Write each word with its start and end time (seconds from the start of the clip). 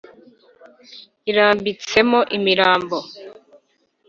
irambitsemo 1.29 2.19
imirambo 2.37 2.97